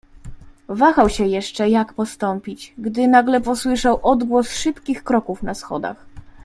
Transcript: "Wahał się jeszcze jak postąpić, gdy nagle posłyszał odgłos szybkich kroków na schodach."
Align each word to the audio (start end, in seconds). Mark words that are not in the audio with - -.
"Wahał 0.69 1.09
się 1.09 1.25
jeszcze 1.27 1.69
jak 1.69 1.93
postąpić, 1.93 2.73
gdy 2.77 3.07
nagle 3.07 3.41
posłyszał 3.41 3.99
odgłos 4.03 4.53
szybkich 4.55 5.03
kroków 5.03 5.43
na 5.43 5.53
schodach." 5.55 6.05